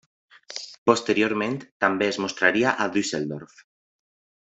[0.91, 3.65] Posteriorment també es mostraria a Düsseldorf.